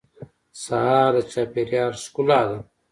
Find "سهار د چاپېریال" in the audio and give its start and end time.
0.63-1.91